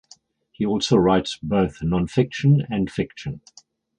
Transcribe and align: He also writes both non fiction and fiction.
He 0.51 0.65
also 0.65 0.97
writes 0.97 1.37
both 1.43 1.83
non 1.83 2.07
fiction 2.07 2.65
and 2.71 2.89
fiction. 2.91 3.41